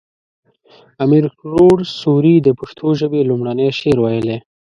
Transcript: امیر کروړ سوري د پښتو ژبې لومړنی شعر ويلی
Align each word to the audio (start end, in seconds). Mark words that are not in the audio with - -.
امیر 1.03 1.25
کروړ 1.39 1.77
سوري 1.99 2.35
د 2.41 2.47
پښتو 2.59 2.87
ژبې 2.99 3.21
لومړنی 3.29 3.67
شعر 3.79 3.97
ويلی 4.01 4.37